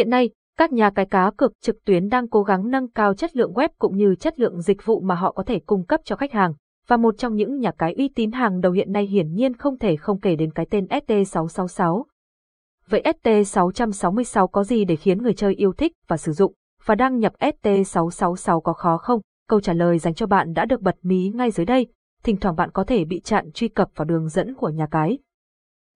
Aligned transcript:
Hiện 0.00 0.10
nay, 0.10 0.30
các 0.58 0.72
nhà 0.72 0.90
cái 0.90 1.06
cá 1.06 1.30
cược 1.36 1.52
trực 1.60 1.76
tuyến 1.84 2.08
đang 2.08 2.28
cố 2.28 2.42
gắng 2.42 2.70
nâng 2.70 2.90
cao 2.90 3.14
chất 3.14 3.36
lượng 3.36 3.52
web 3.52 3.68
cũng 3.78 3.96
như 3.96 4.14
chất 4.14 4.40
lượng 4.40 4.60
dịch 4.60 4.86
vụ 4.86 5.00
mà 5.00 5.14
họ 5.14 5.32
có 5.32 5.42
thể 5.42 5.58
cung 5.66 5.86
cấp 5.86 6.00
cho 6.04 6.16
khách 6.16 6.32
hàng. 6.32 6.54
Và 6.86 6.96
một 6.96 7.14
trong 7.18 7.34
những 7.34 7.58
nhà 7.58 7.72
cái 7.78 7.94
uy 7.94 8.08
tín 8.08 8.32
hàng 8.32 8.60
đầu 8.60 8.72
hiện 8.72 8.92
nay 8.92 9.06
hiển 9.06 9.34
nhiên 9.34 9.56
không 9.56 9.78
thể 9.78 9.96
không 9.96 10.20
kể 10.20 10.36
đến 10.36 10.52
cái 10.52 10.66
tên 10.70 10.84
ST666. 10.84 12.02
Vậy 12.88 13.02
ST666 13.22 14.46
có 14.46 14.64
gì 14.64 14.84
để 14.84 14.96
khiến 14.96 15.22
người 15.22 15.34
chơi 15.34 15.54
yêu 15.54 15.72
thích 15.72 15.92
và 16.08 16.16
sử 16.16 16.32
dụng? 16.32 16.54
Và 16.84 16.94
đăng 16.94 17.18
nhập 17.18 17.32
ST666 17.38 18.60
có 18.60 18.72
khó 18.72 18.96
không? 18.96 19.20
Câu 19.48 19.60
trả 19.60 19.72
lời 19.72 19.98
dành 19.98 20.14
cho 20.14 20.26
bạn 20.26 20.52
đã 20.52 20.64
được 20.64 20.80
bật 20.80 20.96
mí 21.02 21.32
ngay 21.34 21.50
dưới 21.50 21.66
đây. 21.66 21.86
Thỉnh 22.22 22.36
thoảng 22.36 22.56
bạn 22.56 22.70
có 22.70 22.84
thể 22.84 23.04
bị 23.04 23.20
chặn 23.20 23.52
truy 23.52 23.68
cập 23.68 23.88
vào 23.94 24.04
đường 24.04 24.28
dẫn 24.28 24.54
của 24.54 24.68
nhà 24.68 24.86
cái. 24.90 25.18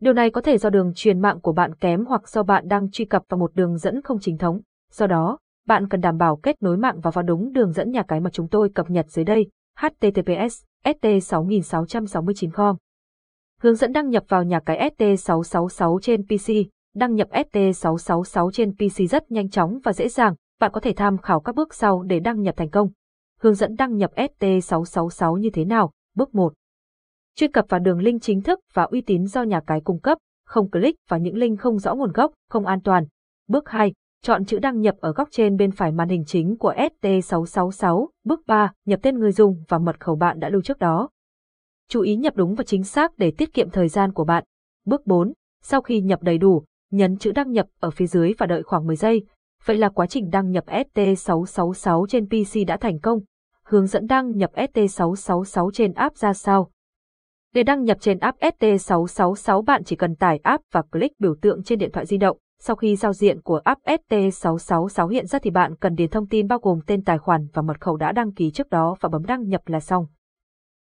Điều 0.01 0.13
này 0.13 0.31
có 0.31 0.41
thể 0.41 0.59
do 0.59 0.71
đường 0.71 0.93
truyền 0.95 1.21
mạng 1.21 1.41
của 1.41 1.53
bạn 1.53 1.75
kém 1.75 2.05
hoặc 2.05 2.29
do 2.29 2.43
bạn 2.43 2.69
đang 2.69 2.91
truy 2.91 3.05
cập 3.05 3.23
vào 3.29 3.39
một 3.39 3.55
đường 3.55 3.79
dẫn 3.79 4.03
không 4.03 4.19
chính 4.21 4.39
thống. 4.39 4.61
Do 4.93 5.07
đó, 5.07 5.39
bạn 5.67 5.89
cần 5.89 6.01
đảm 6.01 6.19
bảo 6.19 6.37
kết 6.37 6.63
nối 6.63 6.77
mạng 6.77 7.01
và 7.01 7.11
vào 7.11 7.23
đúng 7.23 7.53
đường 7.53 7.73
dẫn 7.73 7.91
nhà 7.91 8.03
cái 8.03 8.21
mà 8.21 8.31
chúng 8.31 8.49
tôi 8.49 8.69
cập 8.75 8.91
nhật 8.91 9.07
dưới 9.09 9.25
đây, 9.25 9.51
https 9.79 10.63
st6669com. 10.85 12.77
Hướng 13.61 13.75
dẫn 13.75 13.93
đăng 13.93 14.09
nhập 14.09 14.25
vào 14.29 14.45
nhà 14.45 14.61
cái 14.61 14.91
ST666 14.99 15.99
trên 15.99 16.23
PC. 16.23 16.53
Đăng 16.95 17.15
nhập 17.15 17.29
ST666 17.31 18.51
trên 18.51 18.73
PC 18.73 19.11
rất 19.11 19.31
nhanh 19.31 19.51
chóng 19.51 19.79
và 19.85 19.93
dễ 19.93 20.09
dàng, 20.09 20.35
bạn 20.61 20.71
có 20.73 20.81
thể 20.81 20.93
tham 20.97 21.19
khảo 21.19 21.41
các 21.41 21.55
bước 21.55 21.75
sau 21.75 22.03
để 22.03 22.21
đăng 22.21 22.43
nhập 22.43 22.57
thành 22.57 22.71
công. 22.71 22.89
Hướng 23.41 23.55
dẫn 23.55 23.77
đăng 23.77 23.97
nhập 23.97 24.11
ST666 24.17 25.37
như 25.37 25.51
thế 25.51 25.65
nào? 25.65 25.93
Bước 26.17 26.35
1. 26.35 26.53
Truy 27.37 27.49
cập 27.49 27.65
vào 27.69 27.81
đường 27.81 27.99
link 27.99 28.23
chính 28.23 28.41
thức 28.41 28.61
và 28.75 28.83
uy 28.83 29.01
tín 29.01 29.27
do 29.27 29.43
nhà 29.43 29.61
cái 29.67 29.81
cung 29.81 30.01
cấp, 30.01 30.19
không 30.47 30.71
click 30.71 30.99
vào 31.09 31.21
những 31.21 31.37
link 31.37 31.61
không 31.61 31.79
rõ 31.79 31.95
nguồn 31.95 32.13
gốc, 32.13 32.33
không 32.51 32.67
an 32.67 32.81
toàn. 32.81 33.05
Bước 33.49 33.69
2. 33.69 33.93
Chọn 34.23 34.45
chữ 34.45 34.59
đăng 34.59 34.81
nhập 34.81 34.95
ở 35.01 35.13
góc 35.13 35.29
trên 35.31 35.57
bên 35.57 35.71
phải 35.71 35.93
màn 35.93 36.09
hình 36.09 36.25
chính 36.27 36.57
của 36.59 36.75
ST666. 36.75 38.09
Bước 38.25 38.41
3. 38.47 38.73
Nhập 38.87 39.01
tên 39.03 39.19
người 39.19 39.33
dùng 39.33 39.65
và 39.69 39.79
mật 39.79 40.01
khẩu 40.01 40.17
bạn 40.17 40.41
đã 40.41 40.49
lưu 40.49 40.63
trước 40.63 40.79
đó. 40.79 41.11
Chú 41.89 42.01
ý 42.01 42.17
nhập 42.17 42.37
đúng 42.37 42.55
và 42.55 42.65
chính 42.65 42.85
xác 42.85 43.19
để 43.19 43.31
tiết 43.31 43.55
kiệm 43.55 43.71
thời 43.71 43.89
gian 43.89 44.13
của 44.13 44.25
bạn. 44.25 44.45
Bước 44.87 45.07
4. 45.07 45.33
Sau 45.63 45.81
khi 45.81 46.01
nhập 46.01 46.23
đầy 46.23 46.39
đủ, 46.39 46.65
nhấn 46.91 47.17
chữ 47.17 47.33
đăng 47.33 47.53
nhập 47.53 47.67
ở 47.81 47.91
phía 47.91 48.07
dưới 48.07 48.33
và 48.39 48.47
đợi 48.47 48.63
khoảng 48.63 48.87
10 48.87 48.97
giây. 48.97 49.27
Vậy 49.65 49.79
là 49.79 49.89
quá 49.89 50.07
trình 50.07 50.31
đăng 50.31 50.51
nhập 50.51 50.65
ST666 50.67 52.07
trên 52.07 52.27
PC 52.27 52.67
đã 52.67 52.77
thành 52.77 52.99
công. 52.99 53.21
Hướng 53.65 53.87
dẫn 53.87 54.07
đăng 54.07 54.37
nhập 54.37 54.51
ST666 54.55 55.71
trên 55.71 55.93
app 55.93 56.17
ra 56.17 56.33
sao? 56.33 56.71
Để 57.55 57.63
đăng 57.63 57.85
nhập 57.85 57.97
trên 58.01 58.19
app 58.19 58.39
ST666 58.41 59.63
bạn 59.63 59.85
chỉ 59.85 59.97
cần 59.97 60.15
tải 60.15 60.41
app 60.43 60.65
và 60.73 60.83
click 60.83 61.21
biểu 61.21 61.35
tượng 61.41 61.63
trên 61.63 61.79
điện 61.79 61.91
thoại 61.93 62.07
di 62.07 62.17
động. 62.17 62.39
Sau 62.61 62.77
khi 62.77 62.97
giao 62.97 63.13
diện 63.13 63.41
của 63.43 63.61
app 63.65 63.83
ST666 63.85 65.09
hiện 65.09 65.27
ra 65.27 65.39
thì 65.39 65.51
bạn 65.51 65.77
cần 65.77 65.95
điền 65.95 66.11
thông 66.11 66.27
tin 66.27 66.49
bao 66.49 66.59
gồm 66.59 66.81
tên 66.87 67.05
tài 67.05 67.19
khoản 67.19 67.47
và 67.53 67.63
mật 67.63 67.81
khẩu 67.81 67.97
đã 67.97 68.13
đăng 68.13 68.33
ký 68.33 68.51
trước 68.51 68.71
đó 68.71 68.97
và 69.01 69.09
bấm 69.09 69.25
đăng 69.27 69.49
nhập 69.49 69.69
là 69.69 69.81
xong. 69.81 70.07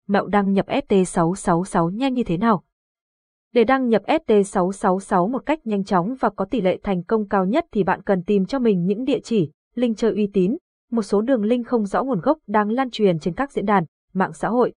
Mẹo 0.08 0.27
đăng 0.27 0.52
nhập 0.52 0.66
ST666 0.66 1.91
nhanh 1.91 2.14
như 2.14 2.24
thế 2.24 2.36
nào? 2.36 2.62
Để 3.52 3.64
đăng 3.64 3.88
nhập 3.88 4.02
ST666 4.06 5.30
một 5.30 5.47
cách 5.47 5.66
nhanh 5.66 5.84
chóng 5.84 6.14
và 6.20 6.30
có 6.30 6.44
tỷ 6.44 6.60
lệ 6.60 6.78
thành 6.82 7.02
công 7.02 7.28
cao 7.28 7.44
nhất 7.44 7.64
thì 7.72 7.84
bạn 7.84 8.02
cần 8.02 8.22
tìm 8.22 8.47
cho 8.47 8.58
mình 8.58 8.84
những 8.84 9.04
địa 9.04 9.20
chỉ, 9.24 9.50
link 9.74 9.97
chơi 9.97 10.14
uy 10.14 10.30
tín, 10.32 10.56
một 10.91 11.02
số 11.02 11.20
đường 11.20 11.44
link 11.44 11.66
không 11.66 11.86
rõ 11.86 12.02
nguồn 12.02 12.20
gốc 12.20 12.38
đang 12.47 12.70
lan 12.70 12.91
truyền 12.91 13.19
trên 13.19 13.34
các 13.34 13.52
diễn 13.52 13.66
đàn, 13.66 13.84
mạng 14.12 14.32
xã 14.32 14.48
hội. 14.48 14.72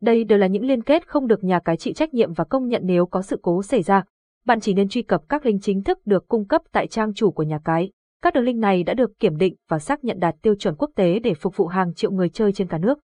Đây 0.00 0.24
đều 0.24 0.38
là 0.38 0.46
những 0.46 0.64
liên 0.64 0.82
kết 0.82 1.08
không 1.08 1.26
được 1.26 1.44
nhà 1.44 1.60
cái 1.64 1.76
chịu 1.76 1.94
trách 1.94 2.14
nhiệm 2.14 2.32
và 2.32 2.44
công 2.44 2.68
nhận 2.68 2.82
nếu 2.84 3.06
có 3.06 3.22
sự 3.22 3.38
cố 3.42 3.62
xảy 3.62 3.82
ra. 3.82 4.04
Bạn 4.46 4.60
chỉ 4.60 4.74
nên 4.74 4.88
truy 4.88 5.02
cập 5.02 5.28
các 5.28 5.46
link 5.46 5.62
chính 5.62 5.82
thức 5.82 6.06
được 6.06 6.28
cung 6.28 6.46
cấp 6.46 6.62
tại 6.72 6.86
trang 6.86 7.14
chủ 7.14 7.30
của 7.30 7.42
nhà 7.42 7.58
cái. 7.64 7.90
Các 8.22 8.34
đường 8.34 8.44
link 8.44 8.58
này 8.58 8.82
đã 8.82 8.94
được 8.94 9.18
kiểm 9.18 9.36
định 9.36 9.54
và 9.68 9.78
xác 9.78 10.04
nhận 10.04 10.18
đạt 10.20 10.34
tiêu 10.42 10.54
chuẩn 10.54 10.74
quốc 10.76 10.90
tế 10.96 11.18
để 11.18 11.34
phục 11.34 11.56
vụ 11.56 11.66
hàng 11.66 11.94
triệu 11.94 12.10
người 12.10 12.28
chơi 12.28 12.52
trên 12.52 12.68
cả 12.68 12.78
nước. 12.78 12.98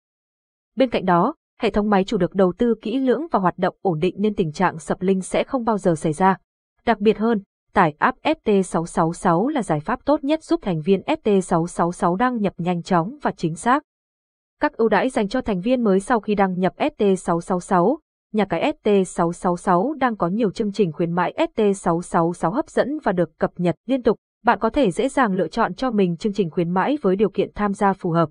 Bên 0.77 0.91
cạnh 0.91 1.05
đó, 1.05 1.35
hệ 1.61 1.71
thống 1.71 1.91
máy 1.91 2.05
chủ 2.05 2.17
được 2.17 2.35
đầu 2.35 2.53
tư 2.59 2.75
kỹ 2.83 2.99
lưỡng 2.99 3.27
và 3.33 3.39
hoạt 3.39 3.59
động 3.59 3.77
ổn 3.83 3.99
định 3.99 4.15
nên 4.19 4.35
tình 4.35 4.53
trạng 4.53 4.79
sập 4.79 5.03
link 5.03 5.25
sẽ 5.25 5.45
không 5.45 5.65
bao 5.65 5.79
giờ 5.79 5.95
xảy 5.95 6.13
ra. 6.13 6.37
Đặc 6.87 7.01
biệt 7.01 7.19
hơn, 7.19 7.43
tải 7.73 7.95
app 7.99 8.19
FT666 8.23 9.49
là 9.49 9.63
giải 9.63 9.81
pháp 9.81 10.05
tốt 10.05 10.25
nhất 10.25 10.45
giúp 10.45 10.61
thành 10.63 10.81
viên 10.81 11.01
FT666 11.01 12.17
đăng 12.17 12.37
nhập 12.37 12.53
nhanh 12.57 12.83
chóng 12.83 13.19
và 13.23 13.31
chính 13.37 13.55
xác. 13.55 13.83
Các 14.61 14.77
ưu 14.77 14.89
đãi 14.89 15.09
dành 15.09 15.29
cho 15.29 15.41
thành 15.41 15.61
viên 15.61 15.85
mới 15.85 16.01
sau 16.01 16.21
khi 16.21 16.35
đăng 16.35 16.59
nhập 16.59 16.73
ST666 16.77 17.97
Nhà 18.33 18.45
cái 18.45 18.73
ST666 18.83 19.93
đang 19.93 20.17
có 20.17 20.29
nhiều 20.29 20.51
chương 20.51 20.73
trình 20.73 20.93
khuyến 20.93 21.13
mãi 21.13 21.35
ST666 21.37 22.51
hấp 22.51 22.69
dẫn 22.69 22.99
và 23.05 23.13
được 23.13 23.39
cập 23.39 23.51
nhật 23.57 23.75
liên 23.87 24.03
tục. 24.03 24.17
Bạn 24.45 24.59
có 24.59 24.71
thể 24.71 24.91
dễ 24.91 25.09
dàng 25.09 25.33
lựa 25.33 25.49
chọn 25.49 25.75
cho 25.75 25.91
mình 25.91 26.17
chương 26.17 26.33
trình 26.33 26.51
khuyến 26.51 26.71
mãi 26.71 26.99
với 27.03 27.17
điều 27.17 27.31
kiện 27.31 27.51
tham 27.55 27.75
gia 27.75 27.93
phù 27.93 28.11
hợp. 28.11 28.29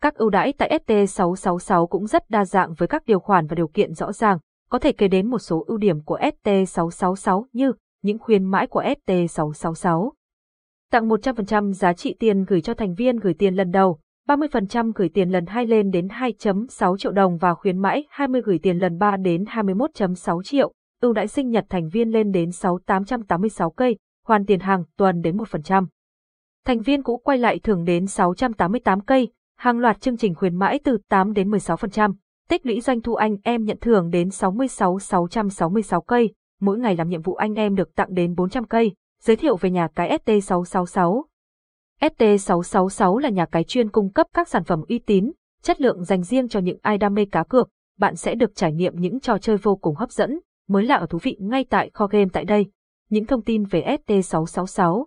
Các 0.00 0.14
ưu 0.14 0.30
đãi 0.30 0.52
tại 0.52 0.80
ST666 0.86 1.86
cũng 1.86 2.06
rất 2.06 2.30
đa 2.30 2.44
dạng 2.44 2.74
với 2.74 2.88
các 2.88 3.02
điều 3.06 3.20
khoản 3.20 3.46
và 3.46 3.54
điều 3.54 3.68
kiện 3.68 3.94
rõ 3.94 4.12
ràng. 4.12 4.38
Có 4.70 4.78
thể 4.78 4.92
kể 4.92 5.08
đến 5.08 5.30
một 5.30 5.38
số 5.38 5.64
ưu 5.66 5.78
điểm 5.78 6.00
của 6.04 6.18
ST666 6.18 7.44
như 7.52 7.72
những 8.02 8.18
khuyến 8.18 8.44
mãi 8.44 8.66
của 8.66 8.82
ST666. 8.82 10.10
Tặng 10.90 11.08
100% 11.08 11.72
giá 11.72 11.92
trị 11.92 12.16
tiền 12.18 12.44
gửi 12.44 12.60
cho 12.60 12.74
thành 12.74 12.94
viên 12.94 13.16
gửi 13.16 13.34
tiền 13.34 13.54
lần 13.54 13.70
đầu, 13.70 13.98
30% 14.28 14.92
gửi 14.94 15.08
tiền 15.08 15.30
lần 15.30 15.46
2 15.46 15.66
lên 15.66 15.90
đến 15.90 16.06
2.6 16.06 16.96
triệu 16.96 17.12
đồng 17.12 17.38
và 17.38 17.54
khuyến 17.54 17.78
mãi 17.78 18.04
20 18.10 18.42
gửi 18.44 18.58
tiền 18.62 18.78
lần 18.78 18.98
3 18.98 19.16
đến 19.16 19.44
21.6 19.44 20.42
triệu, 20.42 20.72
ưu 21.02 21.12
đãi 21.12 21.28
sinh 21.28 21.50
nhật 21.50 21.64
thành 21.68 21.88
viên 21.88 22.10
lên 22.10 22.32
đến 22.32 22.48
6.886 22.48 23.70
cây, 23.70 23.96
hoàn 24.26 24.46
tiền 24.46 24.60
hàng 24.60 24.84
tuần 24.96 25.20
đến 25.20 25.36
1%. 25.36 25.86
Thành 26.66 26.80
viên 26.80 27.02
cũ 27.02 27.16
quay 27.24 27.38
lại 27.38 27.58
thưởng 27.58 27.84
đến 27.84 28.06
688 28.06 29.00
cây, 29.00 29.28
hàng 29.56 29.78
loạt 29.78 30.00
chương 30.00 30.16
trình 30.16 30.34
khuyến 30.34 30.56
mãi 30.56 30.80
từ 30.84 30.98
8 31.08 31.32
đến 31.32 31.50
16%, 31.50 32.12
tích 32.48 32.66
lũy 32.66 32.80
doanh 32.80 33.00
thu 33.00 33.14
anh 33.14 33.36
em 33.42 33.64
nhận 33.64 33.78
thưởng 33.80 34.10
đến 34.10 34.30
66 34.30 34.98
666 34.98 36.00
cây, 36.00 36.34
mỗi 36.60 36.78
ngày 36.78 36.96
làm 36.96 37.08
nhiệm 37.08 37.22
vụ 37.22 37.34
anh 37.34 37.54
em 37.54 37.74
được 37.74 37.94
tặng 37.94 38.14
đến 38.14 38.34
400 38.34 38.64
cây, 38.64 38.94
giới 39.22 39.36
thiệu 39.36 39.56
về 39.56 39.70
nhà 39.70 39.88
cái 39.94 40.18
ST666. 40.24 41.22
ST666 42.00 43.18
là 43.18 43.28
nhà 43.28 43.46
cái 43.46 43.64
chuyên 43.64 43.90
cung 43.90 44.12
cấp 44.12 44.26
các 44.34 44.48
sản 44.48 44.64
phẩm 44.64 44.82
uy 44.88 44.98
tín, 44.98 45.32
chất 45.62 45.80
lượng 45.80 46.04
dành 46.04 46.22
riêng 46.22 46.48
cho 46.48 46.60
những 46.60 46.78
ai 46.82 46.98
đam 46.98 47.14
mê 47.14 47.24
cá 47.32 47.44
cược. 47.44 47.68
Bạn 47.98 48.16
sẽ 48.16 48.34
được 48.34 48.54
trải 48.54 48.72
nghiệm 48.72 49.00
những 49.00 49.20
trò 49.20 49.38
chơi 49.38 49.56
vô 49.56 49.76
cùng 49.76 49.94
hấp 49.94 50.10
dẫn, 50.10 50.40
mới 50.68 50.84
lạ 50.84 50.94
ở 50.94 51.06
thú 51.06 51.18
vị 51.22 51.36
ngay 51.40 51.64
tại 51.70 51.90
kho 51.94 52.06
game 52.06 52.28
tại 52.32 52.44
đây. 52.44 52.66
Những 53.10 53.26
thông 53.26 53.42
tin 53.42 53.64
về 53.64 53.96
ST666 54.06 55.04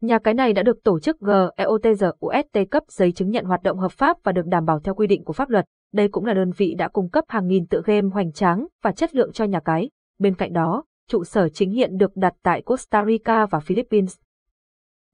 Nhà 0.00 0.18
cái 0.18 0.34
này 0.34 0.52
đã 0.52 0.62
được 0.62 0.84
tổ 0.84 1.00
chức 1.00 1.16
GEOTGUST 1.20 2.70
cấp 2.70 2.82
giấy 2.88 3.12
chứng 3.12 3.30
nhận 3.30 3.44
hoạt 3.44 3.62
động 3.62 3.78
hợp 3.78 3.92
pháp 3.92 4.16
và 4.24 4.32
được 4.32 4.46
đảm 4.46 4.64
bảo 4.64 4.80
theo 4.80 4.94
quy 4.94 5.06
định 5.06 5.24
của 5.24 5.32
pháp 5.32 5.48
luật. 5.48 5.64
Đây 5.92 6.08
cũng 6.08 6.24
là 6.24 6.34
đơn 6.34 6.50
vị 6.56 6.74
đã 6.78 6.88
cung 6.88 7.08
cấp 7.08 7.24
hàng 7.28 7.46
nghìn 7.46 7.66
tựa 7.66 7.82
game 7.84 8.08
hoành 8.12 8.32
tráng 8.32 8.66
và 8.82 8.92
chất 8.92 9.14
lượng 9.14 9.32
cho 9.32 9.44
nhà 9.44 9.60
cái. 9.60 9.90
Bên 10.18 10.34
cạnh 10.34 10.52
đó, 10.52 10.84
trụ 11.08 11.24
sở 11.24 11.48
chính 11.48 11.70
hiện 11.70 11.96
được 11.96 12.16
đặt 12.16 12.34
tại 12.42 12.62
Costa 12.62 13.04
Rica 13.04 13.46
và 13.46 13.60
Philippines. 13.60 14.16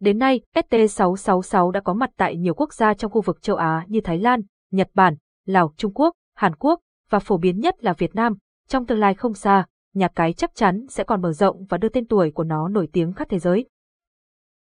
Đến 0.00 0.18
nay, 0.18 0.40
ST666 0.54 1.70
đã 1.70 1.80
có 1.80 1.94
mặt 1.94 2.10
tại 2.16 2.36
nhiều 2.36 2.54
quốc 2.54 2.74
gia 2.74 2.94
trong 2.94 3.10
khu 3.10 3.20
vực 3.20 3.42
châu 3.42 3.56
Á 3.56 3.84
như 3.88 4.00
Thái 4.00 4.18
Lan, 4.18 4.40
Nhật 4.70 4.90
Bản, 4.94 5.16
Lào, 5.46 5.72
Trung 5.76 5.92
Quốc, 5.94 6.14
Hàn 6.34 6.54
Quốc 6.56 6.80
và 7.10 7.18
phổ 7.18 7.36
biến 7.36 7.60
nhất 7.60 7.84
là 7.84 7.92
Việt 7.92 8.14
Nam. 8.14 8.34
Trong 8.68 8.86
tương 8.86 8.98
lai 8.98 9.14
không 9.14 9.34
xa, 9.34 9.66
nhà 9.94 10.08
cái 10.08 10.32
chắc 10.32 10.54
chắn 10.54 10.86
sẽ 10.88 11.04
còn 11.04 11.22
mở 11.22 11.32
rộng 11.32 11.64
và 11.64 11.78
đưa 11.78 11.88
tên 11.88 12.06
tuổi 12.06 12.30
của 12.30 12.44
nó 12.44 12.68
nổi 12.68 12.88
tiếng 12.92 13.12
khắp 13.12 13.28
thế 13.28 13.38
giới. 13.38 13.68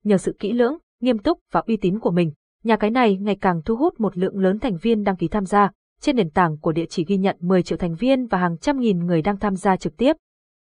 Nhờ 0.04 0.18
sự 0.18 0.36
kỹ 0.38 0.52
lưỡng, 0.52 0.76
nghiêm 1.00 1.18
túc 1.18 1.38
và 1.52 1.62
uy 1.66 1.76
tín 1.76 1.98
của 1.98 2.10
mình, 2.10 2.32
nhà 2.64 2.76
cái 2.76 2.90
này 2.90 3.16
ngày 3.16 3.36
càng 3.40 3.62
thu 3.64 3.76
hút 3.76 4.00
một 4.00 4.16
lượng 4.16 4.38
lớn 4.38 4.58
thành 4.58 4.76
viên 4.76 5.04
đăng 5.04 5.16
ký 5.16 5.28
tham 5.28 5.44
gia. 5.46 5.70
Trên 6.00 6.16
nền 6.16 6.30
tảng 6.30 6.58
của 6.58 6.72
địa 6.72 6.86
chỉ 6.88 7.04
ghi 7.04 7.16
nhận 7.16 7.36
10 7.40 7.62
triệu 7.62 7.78
thành 7.78 7.94
viên 7.94 8.26
và 8.26 8.38
hàng 8.38 8.58
trăm 8.58 8.80
nghìn 8.80 9.06
người 9.06 9.22
đang 9.22 9.38
tham 9.38 9.56
gia 9.56 9.76
trực 9.76 9.96
tiếp, 9.96 10.16